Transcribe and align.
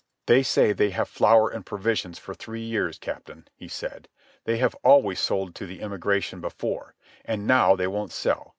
"They 0.25 0.41
say 0.41 0.73
they 0.73 0.89
have 0.89 1.07
flour 1.07 1.51
and 1.51 1.63
provisions 1.63 2.17
for 2.17 2.33
three 2.33 2.63
years, 2.63 2.97
Captain," 2.97 3.47
he 3.55 3.67
said. 3.67 4.07
"They 4.45 4.57
have 4.57 4.73
always 4.83 5.19
sold 5.19 5.53
to 5.53 5.67
the 5.67 5.79
immigration 5.79 6.41
before. 6.41 6.95
And 7.23 7.45
now 7.45 7.75
they 7.75 7.85
won't 7.85 8.11
sell. 8.11 8.49